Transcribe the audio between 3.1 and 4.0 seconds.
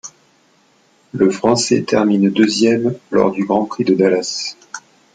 lors du Grand Prix de